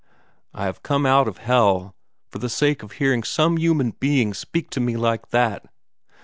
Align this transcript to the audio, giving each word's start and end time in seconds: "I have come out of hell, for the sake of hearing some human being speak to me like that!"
"I 0.51 0.65
have 0.65 0.81
come 0.81 1.05
out 1.05 1.27
of 1.27 1.37
hell, 1.37 1.95
for 2.27 2.39
the 2.39 2.49
sake 2.49 2.81
of 2.81 2.93
hearing 2.93 3.21
some 3.21 3.57
human 3.57 3.91
being 3.99 4.33
speak 4.33 4.71
to 4.71 4.79
me 4.79 4.97
like 4.97 5.29
that!" 5.29 5.67